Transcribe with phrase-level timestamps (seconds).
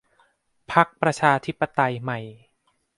[0.71, 2.19] พรรคประชาธิปไตยใหม่